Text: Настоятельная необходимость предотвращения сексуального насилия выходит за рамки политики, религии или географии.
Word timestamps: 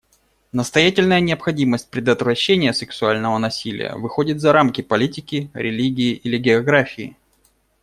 Настоятельная 0.51 1.19
необходимость 1.19 1.91
предотвращения 1.91 2.73
сексуального 2.73 3.37
насилия 3.37 3.93
выходит 3.93 4.41
за 4.41 4.51
рамки 4.51 4.81
политики, 4.81 5.51
религии 5.53 6.13
или 6.13 6.39
географии. 6.39 7.15